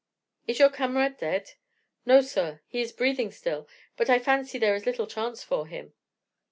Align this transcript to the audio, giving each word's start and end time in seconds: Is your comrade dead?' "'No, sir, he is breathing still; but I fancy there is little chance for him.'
Is 0.47 0.57
your 0.57 0.71
comrade 0.71 1.17
dead?' 1.17 1.51
"'No, 2.07 2.21
sir, 2.21 2.61
he 2.65 2.81
is 2.81 2.91
breathing 2.91 3.29
still; 3.29 3.67
but 3.95 4.09
I 4.09 4.17
fancy 4.17 4.57
there 4.57 4.73
is 4.73 4.87
little 4.87 5.05
chance 5.05 5.43
for 5.43 5.67
him.' 5.67 5.93